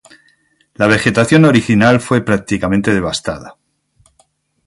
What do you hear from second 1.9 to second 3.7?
fue prácticamente devastada.